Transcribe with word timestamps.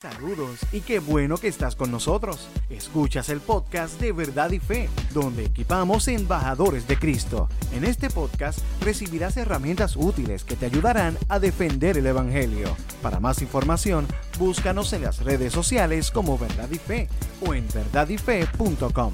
Saludos 0.00 0.60
y 0.72 0.80
qué 0.80 0.98
bueno 0.98 1.36
que 1.36 1.48
estás 1.48 1.76
con 1.76 1.90
nosotros. 1.90 2.48
Escuchas 2.70 3.28
el 3.28 3.40
podcast 3.40 4.00
de 4.00 4.12
Verdad 4.12 4.50
y 4.50 4.58
Fe, 4.58 4.88
donde 5.12 5.44
equipamos 5.44 6.08
embajadores 6.08 6.88
de 6.88 6.96
Cristo. 6.96 7.50
En 7.74 7.84
este 7.84 8.08
podcast 8.08 8.60
recibirás 8.82 9.36
herramientas 9.36 9.96
útiles 9.96 10.44
que 10.44 10.56
te 10.56 10.64
ayudarán 10.64 11.18
a 11.28 11.38
defender 11.38 11.98
el 11.98 12.06
Evangelio. 12.06 12.74
Para 13.02 13.20
más 13.20 13.42
información, 13.42 14.06
búscanos 14.38 14.90
en 14.94 15.02
las 15.02 15.22
redes 15.22 15.52
sociales 15.52 16.10
como 16.10 16.38
Verdad 16.38 16.70
y 16.72 16.78
Fe 16.78 17.08
o 17.46 17.52
en 17.52 17.66
verdadyfe.com. 17.68 19.12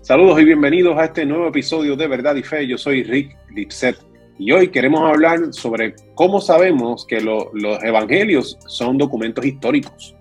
Saludos 0.00 0.40
y 0.40 0.44
bienvenidos 0.46 0.96
a 0.96 1.04
este 1.04 1.26
nuevo 1.26 1.46
episodio 1.48 1.94
de 1.94 2.08
Verdad 2.08 2.36
y 2.36 2.42
Fe. 2.42 2.66
Yo 2.66 2.78
soy 2.78 3.02
Rick 3.02 3.36
Lipset 3.50 3.98
y 4.40 4.52
hoy 4.52 4.68
queremos 4.68 5.02
hablar 5.02 5.52
sobre 5.52 5.94
cómo 6.14 6.40
sabemos 6.40 7.04
que 7.06 7.20
los 7.20 7.44
evangelios 7.82 8.58
son 8.66 8.96
documentos 8.96 9.44
históricos. 9.44 10.16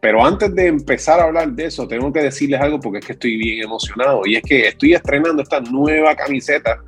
Pero 0.00 0.24
antes 0.24 0.54
de 0.54 0.68
empezar 0.68 1.18
a 1.18 1.24
hablar 1.24 1.50
de 1.50 1.66
eso, 1.66 1.88
tengo 1.88 2.12
que 2.12 2.22
decirles 2.22 2.60
algo 2.60 2.78
porque 2.78 3.00
es 3.00 3.04
que 3.04 3.12
estoy 3.14 3.36
bien 3.36 3.64
emocionado. 3.64 4.22
Y 4.26 4.36
es 4.36 4.44
que 4.44 4.68
estoy 4.68 4.94
estrenando 4.94 5.42
esta 5.42 5.60
nueva 5.60 6.14
camiseta 6.14 6.80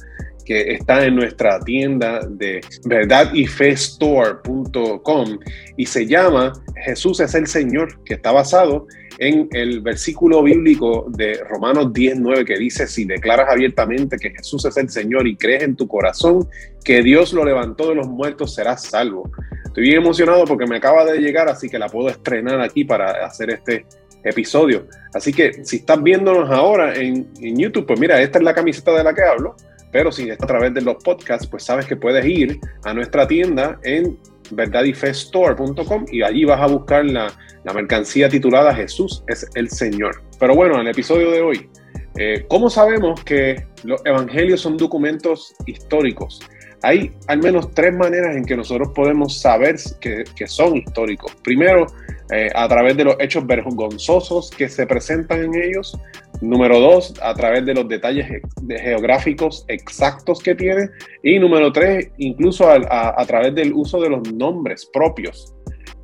que 0.47 0.75
está 0.75 1.05
en 1.05 1.17
nuestra 1.17 1.61
tienda 1.61 2.21
de 2.27 2.63
verdadyfestore.com 2.85 5.39
y 5.77 5.85
se 5.85 6.07
llama 6.07 6.55
Jesús 6.85 7.21
es 7.21 7.35
el 7.35 7.47
Señor, 7.47 8.03
que 8.05 8.15
está 8.15 8.33
basado 8.33 8.87
en 9.19 9.49
el 9.53 9.81
versículo 9.81 10.43
bíblico 10.43 11.07
de 11.11 11.41
Romanos 11.49 11.93
10:9 11.93 12.45
que 12.45 12.59
dice, 12.59 12.87
si 12.87 13.05
declaras 13.05 13.49
abiertamente 13.51 14.19
que 14.19 14.31
Jesús 14.31 14.65
es 14.65 14.77
el 14.77 14.89
Señor 14.89 15.27
y 15.27 15.37
crees 15.37 15.65
en 15.65 15.77
tu 15.77 15.89
corazón 15.89 16.49
que 16.85 17.03
Dios 17.03 17.33
lo 17.33 17.45
levantó 17.45 17.89
de 17.89 17.97
los 17.97 18.09
muertos, 18.09 18.55
serás 18.55 18.85
salvo. 18.85 19.31
Estoy 19.65 19.85
bien 19.85 19.97
emocionado 19.97 20.45
porque 20.45 20.67
me 20.67 20.77
acaba 20.77 21.05
de 21.05 21.19
llegar, 21.19 21.49
así 21.49 21.69
que 21.69 21.79
la 21.79 21.89
puedo 21.89 22.09
estrenar 22.09 22.61
aquí 22.61 22.85
para 22.85 23.27
hacer 23.27 23.51
este 23.51 23.87
episodio. 24.23 24.87
Así 25.15 25.33
que 25.33 25.65
si 25.65 25.77
estás 25.77 26.03
viéndonos 26.03 26.51
ahora 26.51 26.95
en, 26.95 27.29
en 27.41 27.57
YouTube, 27.57 27.87
pues 27.87 27.99
mira, 27.99 28.21
esta 28.21 28.39
es 28.39 28.45
la 28.45 28.55
camiseta 28.55 28.93
de 28.93 29.05
la 29.05 29.15
que 29.15 29.23
hablo, 29.23 29.57
pero 29.97 30.13
si 30.13 30.29
estás 30.29 30.45
a 30.45 30.47
través 30.47 30.75
de 30.75 30.83
los 30.83 31.03
podcasts, 31.03 31.47
pues 31.47 31.65
sabes 31.65 31.87
que 31.87 31.97
puedes 31.97 32.23
ir 32.27 32.61
a 32.85 32.93
nuestra 32.93 33.27
tienda 33.27 33.81
en 33.83 34.19
verdadyfestore.com 34.51 36.05
y 36.13 36.21
allí 36.21 36.45
vas 36.45 36.61
a 36.61 36.67
buscar 36.67 37.07
la, 37.07 37.33
mercancía 37.75 38.29
titulada 38.29 38.75
Jesús 38.75 39.25
es 39.27 39.49
el 39.55 39.71
Señor. 39.71 40.23
Pero 40.39 40.55
bueno, 40.55 40.75
en 40.75 40.83
el 40.83 40.89
episodio 40.89 41.31
de 41.31 41.41
hoy, 41.41 41.71
eh, 42.19 42.45
¿cómo 42.47 42.69
sabemos 42.69 43.25
que 43.25 43.57
los 43.85 44.03
evangelios 44.05 44.61
son 44.61 44.77
documentos 44.77 45.55
históricos? 45.65 46.43
Hay 46.83 47.15
al 47.29 47.39
menos 47.39 47.71
tres 47.71 47.97
maneras 47.97 48.37
en 48.37 48.45
que 48.45 48.55
nosotros 48.55 48.91
podemos 48.95 49.41
saber 49.41 49.77
que, 49.99 50.25
que 50.37 50.47
son 50.47 50.77
históricos. 50.77 51.35
Primero, 51.43 51.87
eh, 52.33 52.51
a 52.53 52.67
través 52.67 52.97
de 52.97 53.05
los 53.05 53.17
hechos 53.21 53.47
vergonzosos 53.47 54.51
que 54.51 54.69
se 54.69 54.85
presentan 54.85 55.45
en 55.45 55.55
ellos. 55.55 55.97
Número 56.41 56.79
dos, 56.79 57.15
a 57.23 57.35
través 57.35 57.65
de 57.65 57.75
los 57.75 57.89
detalles 57.89 58.27
geográficos 58.69 59.65
exactos 59.69 60.41
que 60.41 60.55
tiene. 60.55 60.91
Y 61.23 61.39
número 61.39 61.73
tres, 61.73 62.11
incluso 62.19 62.69
a, 62.69 63.27
través 63.27 63.55
del 63.55 63.73
uso 63.73 64.01
de 64.01 64.11
los 64.11 64.33
nombres 64.33 64.89
propios 64.93 65.55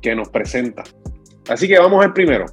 que 0.01 0.15
nos 0.15 0.29
presenta. 0.29 0.83
Así 1.49 1.67
que 1.67 1.77
vamos 1.77 2.03
al 2.03 2.13
primero. 2.13 2.45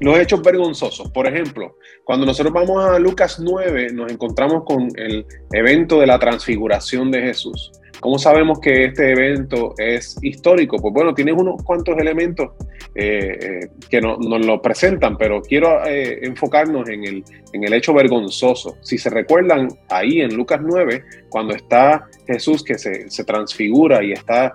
Los 0.00 0.18
hechos 0.18 0.42
vergonzosos. 0.42 1.10
Por 1.10 1.26
ejemplo, 1.26 1.76
cuando 2.04 2.24
nosotros 2.24 2.52
vamos 2.52 2.84
a 2.84 2.98
Lucas 2.98 3.40
9, 3.40 3.92
nos 3.92 4.12
encontramos 4.12 4.64
con 4.64 4.88
el 4.96 5.26
evento 5.52 6.00
de 6.00 6.06
la 6.06 6.18
transfiguración 6.18 7.10
de 7.10 7.22
Jesús. 7.22 7.72
¿Cómo 8.00 8.18
sabemos 8.18 8.60
que 8.60 8.84
este 8.84 9.10
evento 9.10 9.74
es 9.76 10.16
histórico? 10.22 10.76
Pues 10.78 10.94
bueno, 10.94 11.14
tienes 11.14 11.34
unos 11.36 11.62
cuantos 11.64 11.98
elementos 11.98 12.50
eh, 12.94 13.38
eh, 13.40 13.68
que 13.90 14.00
nos 14.00 14.18
lo 14.20 14.62
presentan, 14.62 15.16
pero 15.16 15.42
quiero 15.42 15.84
eh, 15.84 16.20
enfocarnos 16.22 16.88
en 16.88 17.04
el, 17.04 17.24
en 17.52 17.64
el 17.64 17.74
hecho 17.74 17.92
vergonzoso. 17.92 18.76
Si 18.82 18.98
se 18.98 19.10
recuerdan 19.10 19.68
ahí 19.88 20.20
en 20.20 20.36
Lucas 20.36 20.60
9, 20.62 21.02
cuando 21.28 21.54
está 21.54 22.06
Jesús 22.26 22.62
que 22.62 22.78
se, 22.78 23.10
se 23.10 23.24
transfigura 23.24 24.02
y 24.02 24.12
está 24.12 24.52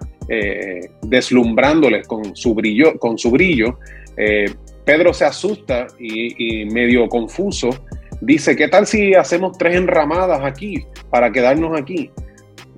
deslumbrándoles 1.01 2.07
con 2.07 2.33
su 2.33 2.55
brillo, 2.55 2.97
con 2.97 3.17
su 3.17 3.29
brillo 3.29 3.77
Pedro 4.85 5.13
se 5.13 5.25
asusta 5.25 5.87
y, 5.99 6.61
y 6.61 6.65
medio 6.65 7.09
confuso 7.09 7.71
dice, 8.21 8.55
¿qué 8.55 8.69
tal 8.69 8.87
si 8.87 9.13
hacemos 9.13 9.57
tres 9.57 9.75
enramadas 9.75 10.41
aquí 10.43 10.85
para 11.09 11.31
quedarnos 11.31 11.77
aquí? 11.79 12.09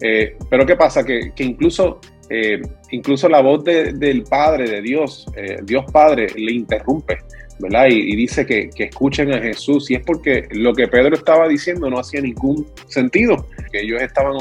Eh, 0.01 0.37
pero 0.49 0.65
¿qué 0.65 0.75
pasa? 0.75 1.03
Que, 1.03 1.31
incluso, 1.39 1.99
eh, 2.29 2.61
incluso 2.91 3.29
la 3.29 3.41
voz 3.41 3.63
del 3.63 4.23
Padre, 4.29 4.69
de 4.69 4.81
Dios, 4.81 5.25
eh, 5.35 5.59
Dios 5.63 5.85
Padre, 5.91 6.27
le 6.35 6.51
interrumpe, 6.51 7.17
¿verdad? 7.59 7.87
Y, 7.89 8.15
dice 8.15 8.45
que, 8.45 8.69
escuchen 8.77 9.33
a 9.33 9.39
Jesús. 9.39 9.89
Y 9.89 9.95
es 9.95 10.03
porque 10.05 10.47
lo 10.51 10.73
que 10.73 10.87
Pedro 10.87 11.15
estaba 11.15 11.47
diciendo 11.47 11.89
no 11.89 11.99
hacía 11.99 12.21
ningún 12.21 12.67
sentido, 12.87 13.47
que 13.71 13.81
ellos 13.81 14.01
estaban 14.01 14.37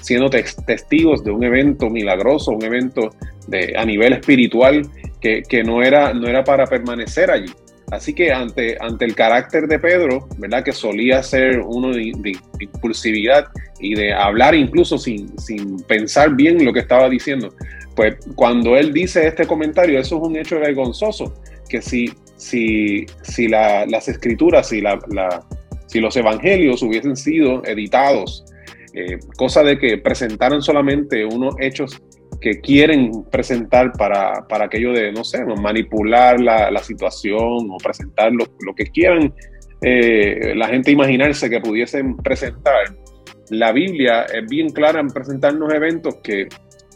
siendo 0.00 0.28
testigos 0.30 1.24
de 1.24 1.30
un 1.30 1.44
evento 1.44 1.88
milagroso, 1.88 2.52
un 2.52 2.64
evento 2.64 3.10
de, 3.48 3.74
a 3.76 3.84
nivel 3.84 4.12
espiritual 4.14 4.82
que, 5.20 5.62
no, 5.64 5.82
era, 5.82 6.12
no 6.12 6.26
era 6.26 6.42
para 6.42 6.66
permanecer 6.66 7.30
allí. 7.30 7.50
Así 7.92 8.14
que 8.14 8.32
ante, 8.32 8.78
ante 8.80 9.04
el 9.04 9.14
carácter 9.14 9.66
de 9.66 9.78
Pedro, 9.78 10.26
¿verdad? 10.38 10.64
Que 10.64 10.72
solía 10.72 11.22
ser 11.22 11.60
uno 11.60 11.92
de, 11.92 12.14
impulsividad 12.58 13.48
y 13.80 13.94
de 13.94 14.14
hablar 14.14 14.54
incluso 14.54 14.96
sin, 14.96 15.38
sin, 15.38 15.76
pensar 15.82 16.34
bien 16.34 16.64
lo 16.64 16.72
que 16.72 16.80
estaba 16.80 17.10
diciendo, 17.10 17.54
pues 17.94 18.16
cuando 18.34 18.78
él 18.78 18.94
dice 18.94 19.26
este 19.26 19.46
comentario, 19.46 20.00
eso 20.00 20.16
es 20.16 20.22
un 20.22 20.36
hecho 20.36 20.58
vergonzoso, 20.58 21.34
que 21.68 21.82
si, 21.82 22.10
si, 22.36 23.04
si 23.20 23.48
las 23.48 24.08
escrituras, 24.08 24.70
si, 24.70 24.80
la, 24.80 24.98
si 25.84 26.00
los 26.00 26.16
evangelios 26.16 26.82
hubiesen 26.82 27.14
sido 27.14 27.62
editados, 27.66 28.46
eh, 28.94 29.18
cosa 29.36 29.62
de 29.62 29.78
que 29.78 29.98
presentaran 29.98 30.62
solamente 30.62 31.26
unos 31.26 31.56
hechos 31.60 32.02
que 32.42 32.60
quieren 32.60 33.10
presentar 33.30 33.92
para, 33.92 34.46
para 34.48 34.66
aquello 34.66 34.92
de, 34.92 35.12
no 35.12 35.24
sé, 35.24 35.42
manipular 35.44 36.38
la, 36.40 36.70
la 36.70 36.82
situación 36.82 37.70
o 37.70 37.76
presentar 37.82 38.32
lo, 38.32 38.44
lo 38.66 38.74
que 38.74 38.84
quieran 38.84 39.32
eh, 39.80 40.52
la 40.54 40.68
gente 40.68 40.90
imaginarse 40.90 41.48
que 41.48 41.60
pudiesen 41.60 42.16
presentar. 42.18 42.94
La 43.50 43.72
Biblia 43.72 44.24
es 44.24 44.46
bien 44.48 44.70
clara 44.70 45.00
en 45.00 45.08
presentarnos 45.08 45.72
eventos 45.72 46.16
que 46.22 46.48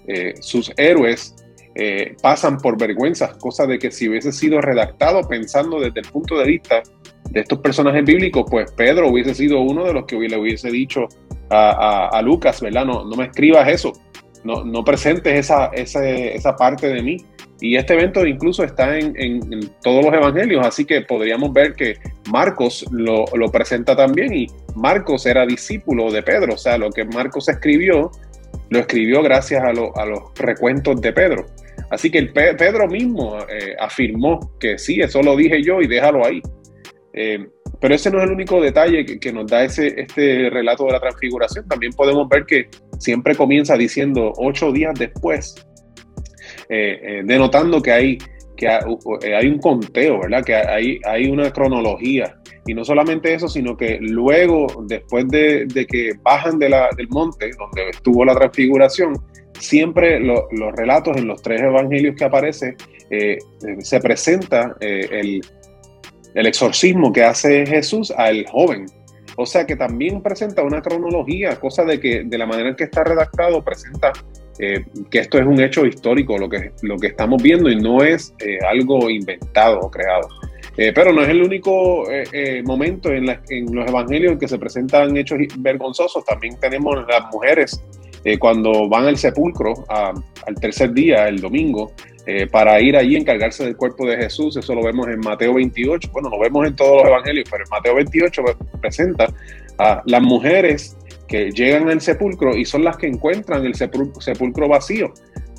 eh, 0.08 0.34
sus 0.40 0.72
héroes 0.76 1.34
eh, 1.74 2.14
pasan 2.22 2.58
por 2.58 2.78
vergüenzas, 2.78 3.36
cosa 3.38 3.66
de 3.66 3.78
que 3.78 3.90
si 3.90 4.08
hubiese 4.08 4.32
sido 4.32 4.60
redactado 4.60 5.22
pensando 5.28 5.80
desde 5.80 6.00
el 6.00 6.06
punto 6.06 6.38
de 6.38 6.46
vista 6.46 6.82
de 7.30 7.40
estos 7.40 7.58
personajes 7.58 8.04
bíblicos, 8.04 8.44
pues 8.50 8.72
Pedro 8.72 9.10
hubiese 9.10 9.34
sido 9.34 9.60
uno 9.60 9.84
de 9.84 9.92
los 9.92 10.06
que 10.06 10.16
le 10.16 10.38
hubiese 10.38 10.70
dicho 10.70 11.06
a, 11.50 11.70
a, 11.70 12.08
a 12.08 12.22
Lucas, 12.22 12.60
¿verdad? 12.60 12.86
No, 12.86 13.04
no 13.04 13.16
me 13.16 13.24
escribas 13.24 13.68
eso, 13.68 13.92
no, 14.46 14.64
no 14.64 14.84
presentes 14.84 15.34
esa, 15.34 15.66
esa, 15.74 16.56
parte 16.56 16.88
de 16.88 17.02
mí. 17.02 17.16
Y 17.60 17.76
este 17.76 17.94
evento 17.94 18.24
incluso 18.24 18.64
está 18.64 18.98
en, 18.98 19.40
todos 19.82 20.04
los 20.04 20.14
evangelios, 20.14 20.64
así 20.66 20.84
que 20.84 21.00
podríamos 21.02 21.52
ver 21.52 21.74
que 21.74 21.96
Marcos 22.30 22.84
lo, 22.90 23.24
presenta 23.50 23.96
también 23.96 24.32
y 24.34 24.46
Marcos 24.74 25.26
era 25.26 25.46
discípulo 25.46 26.12
de 26.12 26.22
Pedro, 26.22 26.54
o 26.54 26.58
sea, 26.58 26.76
lo 26.76 26.90
que 26.90 27.04
Marcos 27.04 27.48
escribió, 27.48 28.10
lo 28.68 28.78
escribió 28.78 29.22
gracias 29.22 29.62
a, 29.62 29.68
a 29.68 30.06
los 30.06 30.34
recuentos 30.36 31.00
de 31.00 31.12
Pedro. 31.12 31.46
Así 31.90 32.10
que 32.10 32.18
el 32.18 32.32
Pedro 32.32 32.88
mismo 32.88 33.38
eh, 33.48 33.74
afirmó 33.78 34.52
que 34.58 34.78
sí, 34.78 35.00
eso 35.00 35.22
lo 35.22 35.36
dije 35.36 35.62
yo 35.62 35.80
y 35.80 35.86
déjalo 35.86 36.26
ahí. 36.26 36.42
Eh, 37.12 37.46
pero 37.80 37.94
ese 37.94 38.10
no 38.10 38.18
es 38.18 38.24
el 38.24 38.32
único 38.32 38.60
detalle 38.60 39.04
que, 39.04 39.32
nos 39.32 39.46
da 39.46 39.64
ese, 39.64 40.00
este 40.00 40.50
relato 40.50 40.84
de 40.86 40.92
la 40.92 41.00
transfiguración. 41.00 41.66
También 41.68 41.92
podemos 41.92 42.28
ver 42.28 42.44
que 42.44 42.68
siempre 42.98 43.34
comienza 43.34 43.76
diciendo 43.76 44.32
ocho 44.36 44.72
días 44.72 44.94
después, 44.98 45.54
eh, 46.68 47.00
eh, 47.02 47.22
denotando 47.24 47.80
que 47.80 47.92
hay, 47.92 48.18
que 48.56 48.66
eh, 48.66 49.34
hay 49.34 49.46
un 49.46 49.58
conteo, 49.58 50.20
¿verdad? 50.20 50.44
Que 50.44 50.54
hay, 50.54 50.98
hay 51.04 51.28
una 51.28 51.52
cronología. 51.52 52.36
Y 52.66 52.74
no 52.74 52.84
solamente 52.84 53.32
eso, 53.32 53.48
sino 53.48 53.76
que 53.76 53.98
luego, 54.00 54.66
después 54.88 55.28
de, 55.28 55.68
que 55.88 56.12
bajan 56.22 56.58
de 56.58 56.68
la, 56.68 56.88
del 56.96 57.08
monte, 57.08 57.50
donde 57.56 57.90
estuvo 57.90 58.24
la 58.24 58.34
transfiguración, 58.34 59.14
siempre 59.60 60.18
los 60.18 60.42
relatos 60.74 61.16
en 61.16 61.28
los 61.28 61.40
tres 61.42 61.62
evangelios 61.62 62.16
que 62.16 62.24
aparece, 62.24 62.74
se 63.78 64.00
presenta 64.00 64.76
el, 64.80 65.40
el 66.36 66.46
exorcismo 66.46 67.12
que 67.12 67.24
hace 67.24 67.64
Jesús 67.66 68.10
al 68.10 68.46
joven. 68.46 68.86
O 69.36 69.46
sea 69.46 69.66
que 69.66 69.76
también 69.76 70.22
presenta 70.22 70.62
una 70.62 70.80
cronología, 70.80 71.60
cosa 71.60 71.84
de 71.84 72.00
que 72.00 72.24
de 72.24 72.38
la 72.38 72.46
manera 72.46 72.70
en 72.70 72.76
que 72.76 72.84
está 72.84 73.04
redactado 73.04 73.62
presenta 73.62 74.12
eh, 74.58 74.84
que 75.10 75.18
esto 75.18 75.38
es 75.38 75.46
un 75.46 75.60
hecho 75.60 75.84
histórico, 75.84 76.38
lo 76.38 76.48
que, 76.48 76.72
lo 76.82 76.96
que 76.96 77.08
estamos 77.08 77.42
viendo 77.42 77.70
y 77.70 77.76
no 77.76 78.02
es 78.02 78.34
eh, 78.38 78.58
algo 78.66 79.10
inventado 79.10 79.80
o 79.80 79.90
creado. 79.90 80.28
Eh, 80.78 80.92
pero 80.94 81.12
no 81.12 81.22
es 81.22 81.28
el 81.28 81.42
único 81.42 82.04
momento 82.64 83.10
en, 83.10 83.28
en, 83.48 83.74
los 83.74 83.88
evangelios 83.88 84.32
en 84.32 84.38
que 84.38 84.48
se 84.48 84.58
presentan 84.58 85.16
hechos 85.16 85.38
vergonzosos. 85.58 86.24
También 86.24 86.58
tenemos 86.60 86.96
las 87.08 87.32
mujeres 87.32 87.82
cuando 88.38 88.88
van 88.88 89.06
al 89.06 89.16
sepulcro 89.16 89.84
al 89.88 90.54
tercer 90.60 90.92
día, 90.92 91.28
el 91.28 91.40
domingo, 91.40 91.92
para 92.50 92.80
ir 92.80 92.96
allí 92.96 93.14
a 93.14 93.20
encargarse 93.20 93.64
del 93.64 93.76
cuerpo 93.76 94.06
de 94.06 94.16
Jesús. 94.16 94.56
Eso 94.56 94.74
lo 94.74 94.82
vemos 94.82 95.06
en 95.08 95.20
Mateo 95.20 95.54
28. 95.54 96.10
Bueno, 96.12 96.28
lo 96.28 96.38
vemos 96.40 96.66
en 96.66 96.74
todos 96.74 97.02
los 97.02 97.06
evangelios, 97.06 97.48
pero 97.50 97.64
en 97.64 97.70
Mateo 97.70 97.94
28 97.94 98.42
presenta 98.80 99.26
a 99.78 100.02
las 100.06 100.22
mujeres 100.22 100.96
que 101.28 101.50
llegan 101.50 101.88
al 101.88 102.00
sepulcro 102.00 102.56
y 102.56 102.64
son 102.64 102.84
las 102.84 102.96
que 102.96 103.06
encuentran 103.06 103.64
el 103.64 103.74
sepulcro 103.74 104.68
vacío. 104.68 105.12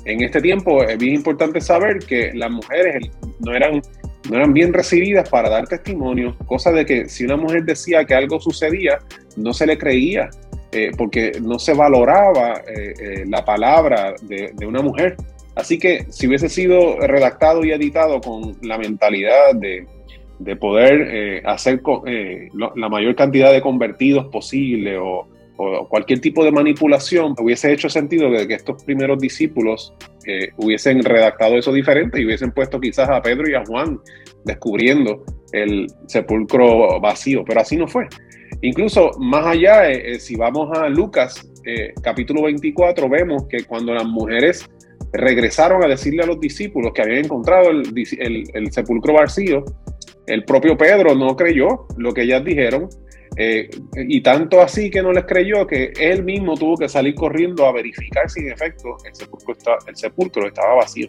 En 0.04 0.22
este 0.22 0.40
tiempo 0.40 0.82
es 0.82 0.96
bien 0.98 1.14
importante 1.14 1.60
saber 1.60 1.98
que 1.98 2.32
las 2.34 2.50
mujeres 2.50 3.10
no 3.40 3.54
eran, 3.54 3.82
no 4.30 4.36
eran 4.36 4.52
bien 4.52 4.72
recibidas 4.72 5.28
para 5.28 5.50
dar 5.50 5.68
testimonio, 5.68 6.36
cosa 6.46 6.70
de 6.72 6.86
que 6.86 7.08
si 7.08 7.24
una 7.24 7.36
mujer 7.36 7.64
decía 7.64 8.04
que 8.04 8.14
algo 8.14 8.40
sucedía, 8.40 8.98
no 9.36 9.52
se 9.52 9.66
le 9.66 9.76
creía, 9.76 10.30
eh, 10.70 10.90
porque 10.98 11.32
no 11.40 11.58
se 11.58 11.72
valoraba 11.72 12.60
eh, 12.66 12.92
eh, 13.00 13.24
la 13.26 13.42
palabra 13.42 14.14
de, 14.20 14.52
una 14.66 14.82
mujer. 14.82 15.16
Así 15.54 15.78
que 15.78 16.04
si 16.10 16.26
hubiese 16.26 16.50
sido 16.50 16.98
redactado 17.00 17.64
y 17.64 17.72
editado 17.72 18.20
con 18.20 18.54
la 18.60 18.76
mentalidad 18.76 19.54
de, 19.54 19.86
poder 20.56 21.42
hacer 21.46 21.82
la 22.54 22.88
mayor 22.88 23.16
cantidad 23.16 23.50
de 23.52 23.60
convertidos 23.60 24.26
posible 24.26 24.98
o, 24.98 25.26
cualquier 25.88 26.20
tipo 26.20 26.44
de 26.44 26.52
manipulación, 26.52 27.34
hubiese 27.40 27.72
hecho 27.72 27.88
sentido 27.88 28.30
que 28.46 28.54
estos 28.54 28.84
primeros 28.84 29.18
discípulos 29.18 29.92
hubiesen 30.56 31.02
redactado 31.02 31.56
eso 31.56 31.72
diferente 31.72 32.20
y 32.20 32.26
hubiesen 32.26 32.52
puesto 32.52 32.78
quizás 32.78 33.08
a 33.08 33.20
Pedro 33.20 33.50
y 33.50 33.54
a 33.54 33.64
Juan 33.64 33.98
descubriendo 34.44 35.24
el 35.52 35.88
sepulcro 36.06 37.00
vacío, 37.00 37.42
pero 37.44 37.60
así 37.60 37.76
no 37.76 37.88
fue. 37.88 38.06
Incluso 38.62 39.10
más 39.18 39.46
allá, 39.46 39.90
eh, 39.90 40.12
eh, 40.12 40.20
si 40.20 40.36
vamos 40.36 40.76
a 40.76 40.88
Lucas 40.88 41.44
capítulo 42.02 42.44
24, 42.44 43.10
vemos 43.10 43.44
que 43.46 43.64
cuando 43.64 43.92
las 43.92 44.06
mujeres 44.06 44.66
regresaron 45.12 45.84
a 45.84 45.86
decirle 45.86 46.22
a 46.22 46.26
los 46.26 46.40
discípulos 46.40 46.92
que 46.94 47.02
habían 47.02 47.26
encontrado 47.26 47.68
el, 47.68 48.72
sepulcro 48.72 49.12
vacío, 49.12 49.66
el 50.26 50.44
propio 50.44 50.78
Pedro 50.78 51.14
no 51.14 51.36
creyó 51.36 51.86
lo 51.98 52.14
que 52.14 52.22
ellas 52.22 52.42
dijeron 52.42 52.88
eh, 53.40 53.70
y 53.96 54.20
tanto 54.20 54.60
así 54.60 54.90
que 54.90 55.00
no 55.00 55.12
les 55.12 55.24
creyó 55.24 55.64
que 55.64 55.92
él 56.00 56.24
mismo 56.24 56.56
tuvo 56.56 56.76
que 56.76 56.88
salir 56.88 57.14
corriendo 57.14 57.66
a 57.66 57.72
verificar 57.72 58.28
si 58.28 58.40
en 58.40 58.50
efecto 58.50 58.96
el 59.04 59.14
sepulcro, 59.14 59.54
el 59.86 59.96
sepulcro 59.96 60.48
estaba 60.48 60.74
vacío. 60.74 61.08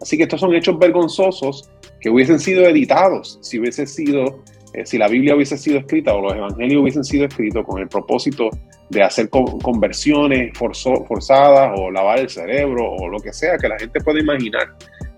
Así 0.00 0.16
que 0.16 0.22
estos 0.22 0.40
son 0.40 0.54
hechos 0.54 0.78
vergonzosos 0.78 1.70
que 2.00 2.08
hubiesen 2.08 2.38
sido 2.38 2.66
editados 2.66 3.38
si 3.42 3.58
hubiese 3.58 3.86
sido, 3.86 4.42
eh, 4.76 4.84
si 4.84 4.98
la 4.98 5.08
Biblia 5.08 5.34
hubiese 5.34 5.56
sido 5.56 5.78
escrita 5.78 6.14
o 6.14 6.20
los 6.20 6.34
evangelios 6.34 6.82
hubiesen 6.82 7.02
sido 7.02 7.24
escritos 7.24 7.64
con 7.64 7.80
el 7.80 7.88
propósito 7.88 8.50
de 8.90 9.02
hacer 9.02 9.30
conversiones 9.30 10.56
forzadas 10.56 11.72
o 11.78 11.90
lavar 11.90 12.18
el 12.18 12.28
cerebro 12.28 12.92
o 12.92 13.08
lo 13.08 13.18
que 13.18 13.32
sea 13.32 13.56
que 13.56 13.68
la 13.68 13.78
gente 13.78 14.00
pueda 14.02 14.20
imaginar 14.20 14.74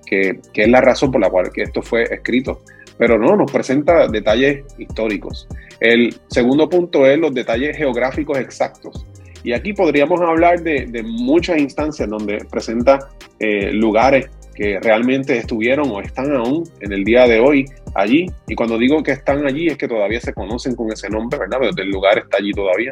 que, 0.06 0.38
es 0.54 0.68
la 0.68 0.80
razón 0.80 1.10
por 1.10 1.20
la 1.20 1.28
cual 1.28 1.50
que 1.52 1.62
esto 1.62 1.82
fue 1.82 2.04
escrito 2.04 2.62
pero 2.98 3.18
no, 3.18 3.36
nos 3.36 3.50
presenta 3.50 4.08
detalles 4.08 4.64
históricos. 4.76 5.46
El 5.78 6.16
segundo 6.28 6.68
punto 6.68 7.06
es 7.06 7.16
los 7.16 7.32
detalles 7.32 7.76
geográficos 7.76 8.38
exactos. 8.38 9.06
Y 9.44 9.52
aquí 9.52 9.72
podríamos 9.72 10.20
hablar 10.20 10.62
de, 10.62 11.04
muchas 11.04 11.58
instancias 11.58 12.08
donde 12.08 12.44
presenta 12.50 12.98
eh, 13.38 13.72
lugares 13.72 14.28
que 14.58 14.80
realmente 14.80 15.38
estuvieron 15.38 15.88
o 15.92 16.00
están 16.00 16.34
aún 16.34 16.64
en 16.80 16.92
el 16.92 17.04
día 17.04 17.28
de 17.28 17.38
hoy 17.38 17.64
allí. 17.94 18.26
Y 18.48 18.56
cuando 18.56 18.76
digo 18.76 19.04
que 19.04 19.12
están 19.12 19.46
allí 19.46 19.68
es 19.68 19.78
que 19.78 19.86
todavía 19.86 20.20
se 20.20 20.34
conocen 20.34 20.74
con 20.74 20.92
ese 20.92 21.08
nombre, 21.08 21.38
¿verdad? 21.38 21.58
Pero 21.60 21.72
el 21.76 21.90
lugar 21.90 22.18
está 22.18 22.38
allí 22.38 22.50
todavía. 22.52 22.90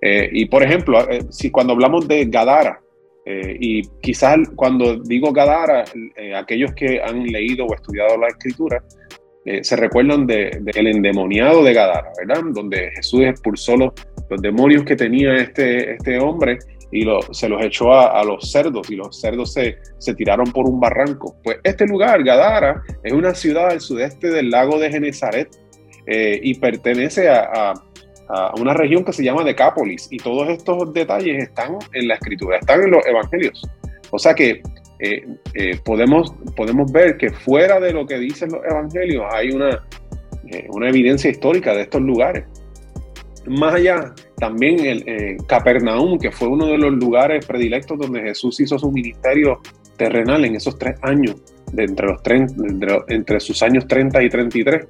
Eh, 0.00 0.30
y 0.32 0.46
por 0.46 0.62
ejemplo, 0.62 1.10
eh, 1.10 1.24
si 1.30 1.50
cuando 1.50 1.72
hablamos 1.72 2.06
de 2.06 2.26
Gadara, 2.26 2.80
y 3.24 3.82
quizás 4.00 4.36
cuando 4.56 4.96
digo 4.96 5.32
Gadara, 5.32 5.84
aquellos 6.36 6.72
que 6.74 7.00
han 7.00 7.22
leído 7.24 7.66
o 7.66 7.72
estudiado 7.72 8.18
la 8.18 8.26
escritura, 8.26 8.82
eh, 9.44 9.64
se 9.64 9.74
recuerdan 9.74 10.26
del 10.26 10.64
de, 10.64 10.72
endemoniado 10.76 11.64
de 11.64 11.74
Gadara, 11.74 12.12
¿verdad? 12.16 12.42
Donde 12.52 12.92
Jesús 12.94 13.22
expulsó 13.22 13.76
los, 13.76 13.92
los 14.30 14.40
demonios 14.40 14.84
que 14.84 14.94
tenía 14.94 15.34
este, 15.34 15.94
este 15.94 16.18
hombre 16.20 16.58
y 16.92 17.04
lo, 17.04 17.20
se 17.32 17.48
los 17.48 17.64
echó 17.64 17.92
a, 17.92 18.22
los 18.22 18.52
cerdos 18.52 18.90
y 18.90 18.96
los 18.96 19.18
cerdos 19.18 19.52
se, 19.52 19.78
se, 19.98 20.14
tiraron 20.14 20.52
por 20.52 20.68
un 20.68 20.78
barranco. 20.78 21.36
Pues 21.42 21.58
este 21.64 21.86
lugar, 21.86 22.22
Gadara, 22.22 22.82
es 23.02 23.12
una 23.12 23.34
ciudad 23.34 23.70
al 23.70 23.80
sudeste 23.80 24.30
del 24.30 24.50
lago 24.50 24.78
de 24.78 24.90
Genezaret 24.90 25.48
eh, 26.06 26.38
y 26.42 26.54
pertenece 26.54 27.28
a, 27.28 27.72
a, 28.28 28.52
una 28.60 28.74
región 28.74 29.04
que 29.04 29.12
se 29.12 29.24
llama 29.24 29.42
Decápolis 29.42 30.08
y 30.10 30.18
todos 30.18 30.48
estos 30.48 30.92
detalles 30.92 31.42
están 31.42 31.78
en 31.94 32.08
la 32.08 32.14
escritura, 32.14 32.58
están 32.58 32.82
en 32.82 32.90
los 32.90 33.06
evangelios. 33.06 33.62
O 34.10 34.18
sea 34.18 34.34
que 34.34 34.62
eh, 35.04 35.26
eh, 35.54 35.80
podemos, 35.84 36.32
podemos 36.54 36.92
ver 36.92 37.16
que 37.16 37.30
fuera 37.30 37.80
de 37.80 37.92
lo 37.92 38.06
que 38.06 38.18
dicen 38.18 38.50
los 38.52 38.64
evangelios 38.64 39.24
hay 39.32 39.50
una, 39.50 39.84
eh, 40.46 40.68
una 40.70 40.90
evidencia 40.90 41.28
histórica 41.28 41.74
de 41.74 41.82
estos 41.82 42.02
lugares. 42.02 42.44
Más 43.46 43.74
allá, 43.74 44.14
también 44.36 44.84
el 44.84 45.36
Capernaum, 45.46 46.18
que 46.18 46.30
fue 46.30 46.48
uno 46.48 46.66
de 46.66 46.78
los 46.78 46.92
lugares 46.92 47.44
predilectos 47.44 47.98
donde 47.98 48.20
Jesús 48.22 48.60
hizo 48.60 48.78
su 48.78 48.90
ministerio 48.90 49.60
terrenal 49.96 50.44
en 50.44 50.56
esos 50.56 50.78
tres 50.78 50.96
años, 51.02 51.36
de 51.72 51.84
entre, 51.84 52.06
los 52.06 52.20
entre, 53.08 53.40
sus 53.40 53.62
años 53.62 53.86
30 53.86 54.22
y 54.22 54.28
33. 54.28 54.86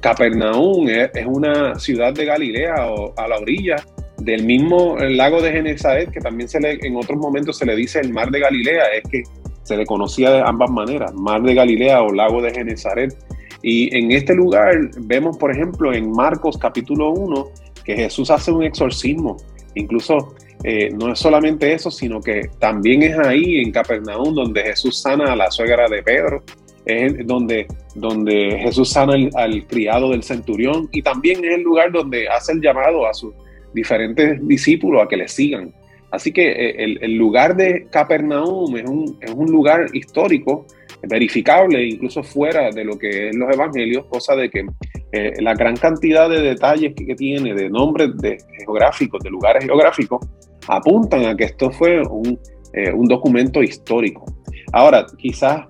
Capernaum 0.00 0.88
es, 0.88 1.26
una 1.26 1.78
ciudad 1.78 2.12
de 2.12 2.24
Galilea 2.26 2.74
o 2.88 3.14
a 3.16 3.26
la 3.26 3.38
orilla 3.38 3.76
del 4.18 4.44
mismo 4.44 4.96
lago 4.98 5.40
de 5.40 5.52
Genesaret, 5.52 6.10
que 6.10 6.20
también 6.20 6.48
se 6.48 6.60
le, 6.60 6.78
en 6.82 6.96
otros 6.96 7.18
momentos 7.18 7.58
se 7.58 7.66
le 7.66 7.74
dice 7.74 8.00
el 8.00 8.12
mar 8.12 8.30
de 8.30 8.40
Galilea, 8.40 8.84
es 8.94 9.02
que 9.10 9.22
se 9.62 9.76
le 9.76 9.86
conocía 9.86 10.30
de 10.30 10.40
ambas 10.40 10.70
maneras, 10.70 11.12
mar 11.14 11.42
de 11.42 11.54
Galilea 11.54 12.02
o 12.02 12.12
lago 12.12 12.42
de 12.42 12.52
Genesaret. 12.52 13.14
Y 13.62 13.96
en 13.96 14.10
este 14.10 14.34
lugar 14.34 14.90
vemos, 15.02 15.38
por 15.38 15.52
ejemplo, 15.52 15.92
en 15.92 16.10
Marcos 16.10 16.58
capítulo 16.58 17.10
1, 17.10 17.48
que 17.84 17.96
Jesús 17.96 18.30
hace 18.30 18.50
un 18.52 18.62
exorcismo. 18.62 19.36
Incluso 19.74 20.34
eh, 20.64 20.90
no 20.90 21.12
es 21.12 21.18
solamente 21.18 21.72
eso, 21.72 21.90
sino 21.90 22.20
que 22.20 22.48
también 22.58 23.02
es 23.02 23.18
ahí 23.18 23.60
en 23.60 23.72
Capernaum 23.72 24.34
donde 24.34 24.62
Jesús 24.62 25.00
sana 25.00 25.32
a 25.32 25.36
la 25.36 25.50
suegra 25.50 25.88
de 25.88 26.02
Pedro, 26.02 26.42
es 26.84 27.26
donde, 27.26 27.66
donde 27.94 28.58
Jesús 28.60 28.90
sana 28.90 29.14
al 29.34 29.66
criado 29.66 30.10
del 30.10 30.22
centurión 30.22 30.88
y 30.92 31.02
también 31.02 31.44
es 31.44 31.54
el 31.54 31.62
lugar 31.62 31.92
donde 31.92 32.28
hace 32.28 32.52
el 32.52 32.60
llamado 32.60 33.06
a 33.06 33.14
sus 33.14 33.34
diferentes 33.72 34.46
discípulos 34.46 35.02
a 35.02 35.08
que 35.08 35.16
le 35.16 35.28
sigan. 35.28 35.72
Así 36.12 36.30
que 36.30 36.50
eh, 36.50 36.98
el, 37.00 37.14
lugar 37.16 37.56
de 37.56 37.86
Capernaum 37.90 38.76
es 38.76 38.84
un, 38.84 39.16
es 39.20 39.30
un, 39.32 39.50
lugar 39.50 39.86
histórico, 39.94 40.66
verificable 41.08 41.84
incluso 41.84 42.22
fuera 42.22 42.70
de 42.70 42.84
lo 42.84 42.98
que 42.98 43.28
es 43.28 43.36
los 43.36 43.52
evangelios, 43.52 44.06
cosa 44.06 44.34
de 44.36 44.50
que 44.50 44.66
eh, 45.12 45.32
la 45.40 45.54
gran 45.54 45.76
cantidad 45.76 46.28
de 46.28 46.40
detalles 46.40 46.94
que, 46.94 47.14
tiene, 47.14 47.54
de 47.54 47.68
nombres 47.68 48.16
de, 48.18 48.38
geográficos, 48.58 49.22
de 49.22 49.30
lugares 49.30 49.64
geográficos, 49.64 50.26
apuntan 50.68 51.24
a 51.24 51.36
que 51.36 51.44
esto 51.44 51.70
fue 51.70 52.00
un, 52.02 52.38
eh, 52.72 52.92
un 52.92 53.06
documento 53.06 53.62
histórico. 53.62 54.24
Ahora, 54.72 55.04
quizás 55.18 55.66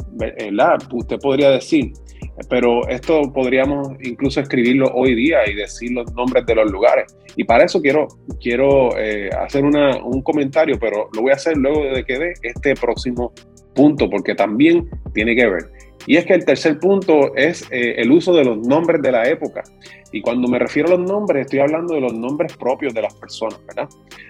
usted 0.92 1.18
podría 1.18 1.50
decir, 1.50 1.92
pero 2.48 2.86
esto 2.88 3.32
podríamos 3.32 3.88
incluso 4.02 4.40
escribirlo 4.40 4.86
hoy 4.94 5.14
día 5.14 5.48
y 5.48 5.54
decir 5.54 5.92
los 5.92 6.12
nombres 6.14 6.46
de 6.46 6.54
los 6.54 6.70
lugares. 6.70 7.16
Y 7.36 7.44
para 7.44 7.64
eso 7.64 7.80
quiero, 7.80 8.08
quiero 8.40 8.96
eh, 8.98 9.30
hacer 9.30 9.64
un 9.64 10.22
comentario, 10.22 10.78
pero 10.78 11.08
lo 11.14 11.22
voy 11.22 11.30
a 11.32 11.34
hacer 11.34 11.56
luego 11.56 11.84
de 11.84 12.04
que 12.04 12.18
dé 12.18 12.32
este 12.42 12.74
próximo 12.74 13.32
punto, 13.74 14.08
porque 14.10 14.34
también 14.34 14.88
tiene 15.14 15.34
que 15.34 15.46
ver. 15.46 15.70
Y 16.06 16.16
es 16.16 16.26
que 16.26 16.34
el 16.34 16.44
tercer 16.44 16.78
punto 16.78 17.34
es 17.36 17.62
eh, 17.70 17.94
el 17.98 18.10
uso 18.10 18.34
de 18.34 18.44
los 18.44 18.58
nombres 18.58 19.00
de 19.02 19.12
la 19.12 19.28
época. 19.28 19.62
Y 20.12 20.20
cuando 20.20 20.48
me 20.48 20.58
refiero 20.58 20.88
a 20.88 20.98
los 20.98 21.08
nombres, 21.08 21.46
estoy 21.46 21.60
hablando 21.60 21.94
de 21.94 22.00
los 22.00 22.12
nombres 22.12 22.56
propios 22.56 22.92
de 22.92 23.02
las 23.02 23.14
personas, 23.14 23.60
¿verdad? 23.66 23.88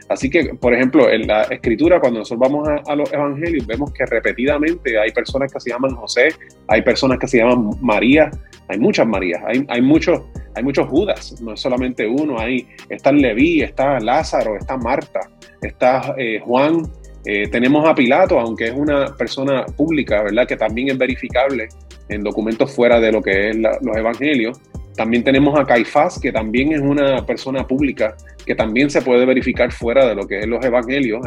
Así 0.08 0.30
que, 0.30 0.54
por 0.54 0.74
ejemplo, 0.74 1.10
en 1.10 1.26
la 1.26 1.42
escritura, 1.44 1.98
cuando 1.98 2.20
nosotros 2.20 2.50
vamos 2.50 2.68
a, 2.86 2.94
los 2.94 3.12
evangelios, 3.12 3.66
vemos 3.66 3.92
que 3.92 4.06
repetidamente 4.06 4.98
hay 4.98 5.10
personas 5.10 5.52
que 5.52 5.58
se 5.58 5.70
llaman 5.70 5.94
José, 5.96 6.28
hay 6.68 6.82
personas 6.82 7.18
que 7.18 7.26
se 7.26 7.38
llaman 7.38 7.70
María, 7.80 8.30
hay 8.68 8.78
muchas 8.78 9.06
Marías, 9.06 9.42
hay, 9.46 9.64
hay, 9.68 9.82
muchos, 9.82 10.20
hay 10.54 10.62
muchos 10.62 10.86
Judas, 10.88 11.40
no 11.42 11.54
es 11.54 11.60
solamente 11.60 12.06
uno, 12.06 12.38
hay, 12.38 12.68
está 12.88 13.10
Leví, 13.10 13.62
está 13.62 13.98
Lázaro, 13.98 14.56
está 14.56 14.76
Marta, 14.76 15.20
está 15.62 16.14
eh, 16.16 16.40
Juan, 16.44 16.82
eh, 17.24 17.48
tenemos 17.48 17.88
a 17.88 17.94
Pilato, 17.94 18.38
aunque 18.40 18.66
es 18.66 18.72
una 18.72 19.16
persona 19.16 19.64
pública, 19.64 20.22
¿verdad? 20.22 20.46
Que 20.46 20.56
también 20.56 20.88
es 20.90 20.98
verificable 20.98 21.68
en 22.08 22.22
documentos 22.22 22.74
fuera 22.74 22.98
de 23.00 23.12
lo 23.12 23.22
que 23.22 23.50
es 23.50 23.56
los 23.56 23.96
evangelios. 23.96 24.60
También 24.96 25.22
tenemos 25.22 25.58
a 25.58 25.64
Caifás, 25.64 26.18
que 26.18 26.32
también 26.32 26.72
es 26.72 26.80
una 26.80 27.24
persona 27.24 27.66
pública, 27.66 28.16
que 28.44 28.54
también 28.54 28.90
se 28.90 29.02
puede 29.02 29.24
verificar 29.24 29.72
fuera 29.72 30.06
de 30.06 30.14
lo 30.14 30.26
que 30.26 30.40
es 30.40 30.46
los 30.46 30.64
evangelios. 30.64 31.24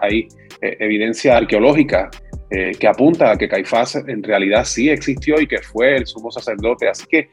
Hay, 0.00 0.28
eh, 0.60 0.76
evidencia 0.80 1.36
arqueológica 1.36 2.10
eh, 2.50 2.72
que 2.78 2.86
apunta 2.86 3.32
a 3.32 3.36
que 3.36 3.48
Caifás 3.48 3.96
en 3.96 4.22
realidad 4.22 4.64
sí 4.64 4.90
existió 4.90 5.40
y 5.40 5.46
que 5.46 5.58
fue 5.58 5.96
el 5.96 6.06
sumo 6.06 6.30
sacerdote. 6.30 6.88
Así 6.88 7.06
que 7.08 7.30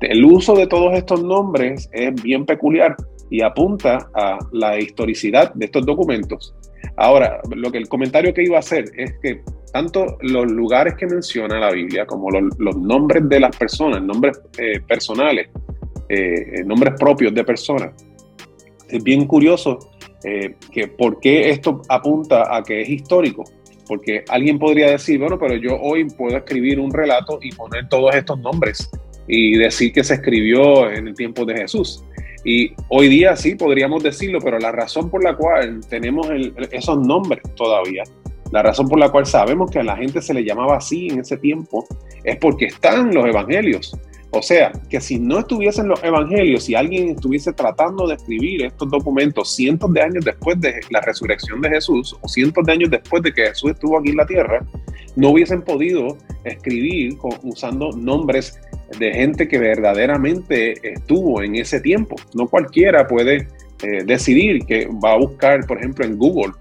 el 0.00 0.24
uso 0.24 0.56
de 0.56 0.66
todos 0.66 0.92
estos 0.94 1.22
nombres 1.22 1.88
es 1.92 2.20
bien 2.20 2.44
peculiar 2.44 2.96
y 3.32 3.40
apunta 3.40 4.10
a 4.14 4.38
la 4.52 4.78
historicidad 4.78 5.54
de 5.54 5.64
estos 5.64 5.86
documentos. 5.86 6.54
Ahora, 6.98 7.40
lo 7.50 7.72
que 7.72 7.78
el 7.78 7.88
comentario 7.88 8.34
que 8.34 8.42
iba 8.42 8.56
a 8.56 8.58
hacer 8.58 8.84
es 8.94 9.14
que 9.22 9.40
tanto 9.72 10.18
los 10.20 10.52
lugares 10.52 10.96
que 10.96 11.06
menciona 11.06 11.58
la 11.58 11.72
Biblia 11.72 12.04
como 12.04 12.30
los, 12.30 12.76
nombres 12.76 13.26
de 13.30 13.40
las 13.40 13.56
personas, 13.56 14.02
nombres 14.02 14.38
eh, 14.58 14.80
personales, 14.86 15.48
eh, 16.10 16.62
nombres 16.66 16.92
propios 17.00 17.32
de 17.32 17.42
personas, 17.42 17.92
es 18.90 19.02
bien 19.02 19.26
curioso 19.26 19.78
eh, 20.24 20.56
que 20.70 20.88
por 20.88 21.18
qué 21.18 21.48
esto 21.48 21.80
apunta 21.88 22.54
a 22.54 22.62
que 22.62 22.82
es 22.82 22.88
histórico. 22.90 23.44
Porque 23.88 24.26
alguien 24.28 24.58
podría 24.58 24.90
decir, 24.90 25.18
bueno, 25.18 25.38
pero 25.38 25.56
yo 25.56 25.80
hoy 25.80 26.04
puedo 26.04 26.36
escribir 26.36 26.78
un 26.78 26.92
relato 26.92 27.38
y 27.40 27.50
poner 27.52 27.88
todos 27.88 28.14
estos 28.14 28.38
nombres 28.40 28.90
y 29.26 29.56
decir 29.56 29.90
que 29.94 30.04
se 30.04 30.14
escribió 30.14 30.90
en 30.90 31.08
el 31.08 31.14
tiempo 31.14 31.46
de 31.46 31.56
Jesús. 31.56 32.04
Y 32.44 32.72
hoy 32.88 33.08
día 33.08 33.36
sí 33.36 33.54
podríamos 33.54 34.02
decirlo, 34.02 34.40
pero 34.40 34.58
la 34.58 34.72
razón 34.72 35.10
por 35.10 35.22
la 35.22 35.36
cual 35.36 35.80
tenemos 35.88 36.26
esos 36.70 36.98
nombres 36.98 37.42
todavía, 37.54 38.02
la 38.50 38.62
razón 38.62 38.88
por 38.88 38.98
la 38.98 39.10
cual 39.10 39.26
sabemos 39.26 39.70
que 39.70 39.78
a 39.78 39.84
la 39.84 39.96
gente 39.96 40.20
se 40.20 40.34
le 40.34 40.44
llamaba 40.44 40.76
así 40.76 41.08
en 41.08 41.20
ese 41.20 41.36
tiempo, 41.36 41.86
es 42.24 42.36
porque 42.36 42.66
están 42.66 43.14
los 43.14 43.26
evangelios. 43.26 43.96
O 44.34 44.40
sea, 44.40 44.72
que 44.88 44.98
si 44.98 45.18
no 45.18 45.40
estuviesen 45.40 45.88
los 45.88 46.02
evangelios, 46.02 46.64
si 46.64 46.74
alguien 46.74 47.10
estuviese 47.10 47.52
tratando 47.52 48.06
de 48.06 48.14
escribir 48.14 48.64
estos 48.64 48.90
documentos 48.90 49.54
cientos 49.54 49.92
de 49.92 50.00
años 50.00 50.24
después 50.24 50.58
de 50.58 50.80
la 50.88 51.02
resurrección 51.02 51.60
de 51.60 51.68
Jesús 51.68 52.16
o 52.18 52.28
cientos 52.28 52.64
de 52.64 52.72
años 52.72 52.90
después 52.90 53.22
de 53.22 53.32
que 53.32 53.48
Jesús 53.48 53.72
estuvo 53.72 53.98
aquí 53.98 54.08
en 54.08 54.16
la 54.16 54.26
tierra, 54.26 54.66
no 55.16 55.30
hubiesen 55.30 55.60
podido 55.60 56.16
escribir 56.44 57.18
usando 57.42 57.92
nombres 57.92 58.58
de 58.98 59.12
gente 59.12 59.48
que 59.48 59.58
verdaderamente 59.58 60.74
estuvo 60.82 61.42
en 61.42 61.56
ese 61.56 61.80
tiempo. 61.80 62.16
No 62.34 62.48
cualquiera 62.48 63.06
puede 63.06 63.48
eh, 63.82 64.04
decidir 64.04 64.64
que 64.64 64.88
va 65.04 65.12
a 65.12 65.18
buscar, 65.18 65.66
por 65.66 65.78
ejemplo, 65.78 66.04
en 66.04 66.16
Google 66.16 66.52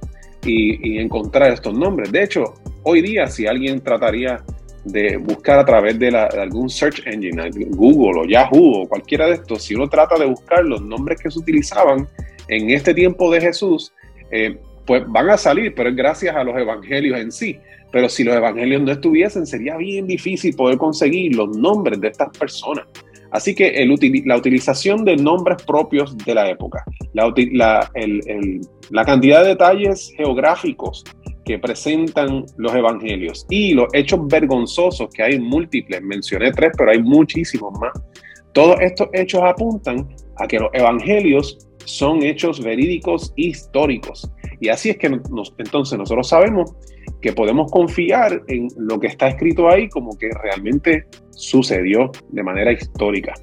y, 0.44 0.98
encontrar 1.00 1.52
estos 1.52 1.78
nombres. 1.78 2.12
De 2.12 2.24
hecho, 2.24 2.56
hoy 2.84 3.02
día 3.02 3.28
si 3.28 3.48
alguien 3.48 3.82
trataría 3.82 4.44
de 4.86 5.18
buscar 5.18 5.60
a 5.60 5.66
través 5.66 6.00
de, 6.00 6.08
algún 6.10 6.70
search 6.70 7.06
engine, 7.06 7.52
Google 7.70 8.22
o 8.22 8.26
Yahoo 8.26 8.82
o 8.82 8.90
cualquiera 8.90 9.28
de 9.28 9.34
estos, 9.34 9.64
si 9.64 9.76
uno 9.76 9.88
trata 9.88 10.18
de 10.18 10.26
buscar 10.26 10.66
los 10.66 10.82
nombres 10.82 11.22
que 11.22 11.30
se 11.30 11.38
utilizaban 11.38 12.08
en 12.48 12.72
este 12.72 12.94
tiempo 12.94 13.32
de 13.32 13.42
Jesús, 13.42 13.94
eh, 14.32 14.58
pues 14.88 15.04
van 15.08 15.30
a 15.30 15.38
salir, 15.38 15.74
pero 15.76 15.90
es 15.90 15.96
gracias 15.96 16.36
a 16.36 16.44
los 16.44 16.58
evangelios 16.58 17.20
en 17.20 17.32
sí. 17.32 17.60
Pero 17.92 18.10
si 18.10 18.24
los 18.24 18.36
evangelios 18.36 18.82
no 18.82 18.92
estuviesen, 18.92 19.46
sería 19.46 19.78
bien 19.78 20.08
difícil 20.08 20.56
poder 20.56 20.78
conseguir 20.78 21.36
los 21.36 21.58
nombres 21.58 22.00
de 22.00 22.08
estas 22.08 22.36
personas. 22.38 22.86
Así 23.32 23.56
que 23.56 23.70
el, 23.70 23.96
la 24.26 24.38
utilización 24.38 25.06
de 25.06 25.16
nombres 25.16 25.64
propios 25.64 26.18
de 26.18 26.36
la 26.36 26.50
época, 26.50 26.84
la, 27.14 27.34
la 28.90 29.06
cantidad 29.06 29.42
de 29.42 29.50
detalles 29.50 30.12
geográficos 30.18 31.04
que 31.46 31.58
presentan 31.58 32.46
los 32.58 32.76
evangelios 32.76 33.46
y 33.50 33.74
los 33.74 33.88
hechos 33.94 34.28
vergonzosos, 34.28 35.10
que 35.14 35.24
hay 35.24 35.40
múltiples, 35.40 36.02
mencioné 36.02 36.52
tres, 36.52 36.72
pero 36.78 36.92
hay 36.92 37.02
muchísimos 37.02 37.72
más. 37.80 37.92
Todos 38.54 38.80
estos 38.82 39.08
hechos 39.14 39.42
apuntan 39.44 40.08
a 40.38 40.48
que 40.48 40.60
los 40.60 40.70
evangelios 40.74 41.58
son 41.86 42.22
hechos 42.24 42.62
verídicos 42.62 43.34
históricos. 43.38 44.30
Y 44.62 44.70
así 44.70 44.92
es 44.92 44.98
que 44.98 45.08
entonces 45.08 45.98
nosotros 45.98 46.30
sabemos 46.30 46.74
que 47.20 47.34
podemos 47.34 47.70
confiar 47.70 48.42
en 48.48 48.70
lo 48.78 49.00
que 49.00 49.08
está 49.08 49.28
escrito 49.28 49.68
ahí 49.68 49.90
como 49.90 50.18
que 50.18 50.30
realmente 50.42 51.06
sucedió 51.32 52.12
de 52.30 52.44
manera 52.44 52.72
histórica. 52.72 53.34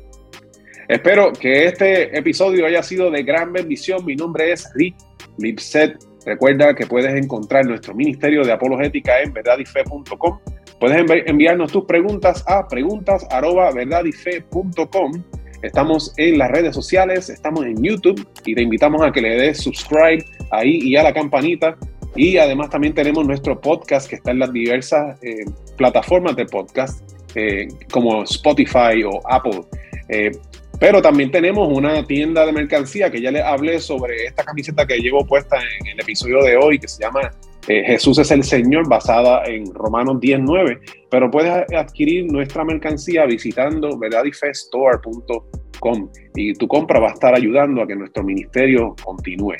Espero 0.89 1.33
que 1.33 1.67
este 1.67 2.17
episodio 2.17 2.65
haya 2.65 2.83
sido 2.83 3.11
de 3.11 3.23
gran 3.23 3.53
bendición. 3.53 4.07
Mi 4.07 4.17
nombre 4.17 4.53
es 4.53 4.67
Rick 4.75 4.97
Lipset 5.37 5.99
Recuerda 6.29 6.75
que 6.75 6.87
puedes 6.87 7.15
encontrar 7.15 7.65
nuestro 7.65 7.95
Ministerio 7.95 8.45
de 8.45 8.53
Apologética 8.53 9.23
en 9.23 9.33
verdadyfe.com. 9.33 10.39
Puedes 10.79 11.07
enviarnos 11.27 11.73
tus 11.73 11.87
preguntas 11.87 12.45
a 12.47 12.69
preguntas@verdadyfe.com. 12.69 15.13
Estamos 15.63 16.13
en 16.17 16.39
las 16.39 16.51
redes 16.51 16.75
sociales, 16.75 17.29
estamos 17.29 17.67
en 17.67 17.83
YouTube 17.83 18.27
y 18.45 18.55
te 18.55 18.63
invitamos 18.63 19.03
a 19.03 19.11
que 19.11 19.21
le 19.21 19.31
des 19.37 19.59
subscribe 19.59 20.25
ahí 20.53 20.79
y 20.83 20.97
a 20.97 21.03
la 21.03 21.13
campanita. 21.13 21.77
Y 22.15 22.37
además 22.37 22.71
también 22.71 22.95
tenemos 22.95 23.27
nuestro 23.27 23.61
podcast 23.61 24.09
que 24.09 24.17
está 24.17 24.31
en 24.31 24.39
las 24.39 24.53
diversas 24.53 25.19
eh, 25.23 25.45
plataformas 25.77 26.37
de 26.37 26.47
podcast 26.47 27.01
eh, 27.35 27.69
como 27.91 28.23
Spotify 28.23 29.03
o 29.05 29.21
Apple. 29.29 29.61
Eh, 30.09 30.31
pero 30.79 31.03
también 31.03 31.31
tenemos 31.31 31.69
una 31.77 32.07
tienda 32.07 32.47
de 32.47 32.53
mercancía 32.53 33.11
que 33.11 33.21
ya 33.21 33.33
les 33.33 33.43
hablé 33.43 33.81
sobre 33.81 34.27
esta 34.27 34.45
camiseta 34.45 34.87
que 34.87 34.99
llevo 34.99 35.27
puesta 35.27 35.57
en 35.57 35.89
el 35.89 36.01
episodio 36.01 36.41
de 36.43 36.57
hoy, 36.57 36.79
que 36.79 36.87
se 36.87 37.03
llama 37.03 37.33
eh, 37.69 37.85
Jesús 37.85 38.19
es 38.19 38.31
el 38.31 38.45
Señor, 38.45 38.89
basada 38.89 39.45
en 39.45 39.67
Romanos 39.75 40.21
19. 40.21 40.81
Pero 41.11 41.31
puedes 41.31 41.53
adquirir 41.75 42.33
nuestra 42.33 42.65
mercancía 42.65 43.27
visitando 43.27 43.99
verdadifestore.com 43.99 46.11
y 46.35 46.55
tu 46.55 46.67
compra 46.67 46.99
va 46.99 47.11
a 47.11 47.13
estar 47.13 47.35
ayudando 47.35 47.83
a 47.83 47.87
que 47.87 47.95
nuestro 47.95 48.25
ministerio 48.25 48.97
continúe. 49.05 49.57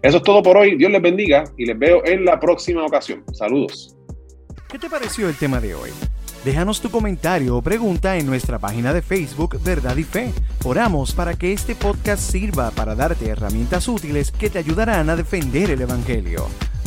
Eso 0.00 0.16
es 0.16 0.22
todo 0.22 0.42
por 0.42 0.56
hoy. 0.56 0.76
Dios 0.76 0.90
les 0.90 1.02
bendiga 1.02 1.44
y 1.56 1.66
les 1.66 1.78
veo 1.78 2.04
en 2.04 2.24
la 2.24 2.40
próxima 2.40 2.84
ocasión. 2.84 3.22
Saludos. 3.32 3.96
¿Qué 4.68 4.78
te 4.78 4.88
pareció 4.88 5.28
el 5.28 5.36
tema 5.36 5.60
de 5.60 5.74
hoy? 5.74 5.90
Déjanos 6.44 6.80
tu 6.80 6.90
comentario 6.90 7.56
o 7.56 7.62
pregunta 7.62 8.16
en 8.16 8.26
nuestra 8.26 8.58
página 8.58 8.92
de 8.92 9.02
Facebook 9.02 9.60
Verdad 9.62 9.96
y 9.96 10.02
Fe. 10.02 10.32
Oramos 10.64 11.12
para 11.12 11.34
que 11.34 11.52
este 11.52 11.76
podcast 11.76 12.22
sirva 12.22 12.72
para 12.72 12.96
darte 12.96 13.28
herramientas 13.28 13.86
útiles 13.86 14.32
que 14.32 14.50
te 14.50 14.58
ayudarán 14.58 15.10
a 15.10 15.16
defender 15.16 15.70
el 15.70 15.82
Evangelio. 15.82 16.46